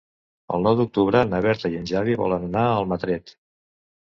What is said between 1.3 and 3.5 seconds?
na Berta i en Xavi volen anar a Almatret.